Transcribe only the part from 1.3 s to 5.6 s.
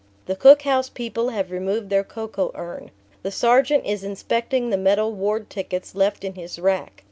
removed their cocoa urn. The sergeant is inspecting the metal ward